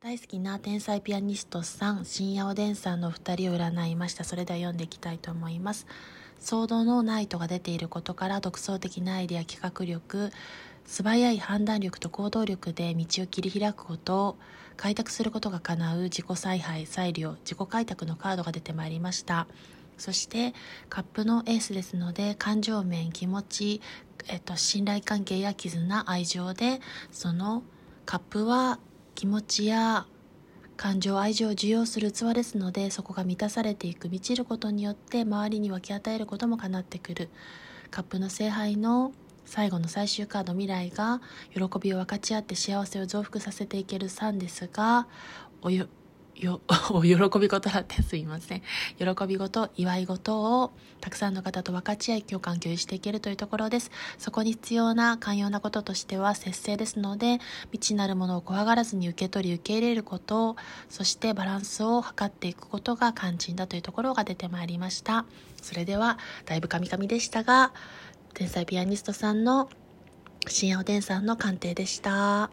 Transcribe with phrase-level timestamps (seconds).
[0.00, 4.22] 大好きな天才ピアニストさん、深夜おでんさんの2人を占いました。
[4.22, 5.88] それでは読んでいきたいと思います。
[6.40, 10.30] 騒動のナイトが出ていることから独創的なアイデア企画力、
[10.86, 14.36] 素早い判断力と行動力で道を切り開くことを
[14.76, 19.48] 開拓することが叶う自己采配、裁量、自己開拓のカードが出てまいりました。
[19.96, 20.54] そして
[20.88, 23.80] カップのエースですので感情面気持ち、
[24.28, 26.80] えっと、信頼関係や絆愛情で
[27.10, 27.64] その
[28.06, 28.78] カップは
[29.18, 30.06] 気持ちや
[30.76, 37.28] 感情愛情を受容する器ですのでそこが満たされていく満ちることによって周りに分け与えることもかなってくる。
[37.90, 39.10] カップの聖杯の
[39.44, 41.20] 最後の最終カード未来が
[41.52, 45.08] 喜びを分かち合って幸せを増幅させていける3ですが
[45.62, 45.88] およ
[46.44, 46.60] よ、
[46.90, 48.62] お喜び事だってすいません。
[48.98, 53.90] 喜び事、祝い事をたくさんの方と分かち合い、共感共有していけるというところです。
[54.18, 57.40] そこに必要な寛容なこととしては節制ですので、
[57.72, 60.56] 未知なるものを怖がらずに受け取り受け入れること、
[60.88, 65.24] そしてバランスを図っていくことが肝心だというところが出てまいりました。
[65.62, 67.72] それでは、だいぶカミカミでしたが、
[68.34, 69.68] 天才ピアニストさんの
[70.46, 72.50] 深夜おでんさんの鑑定でした。